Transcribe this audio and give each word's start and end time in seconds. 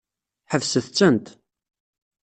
Ḥebset-tent. 0.51 1.27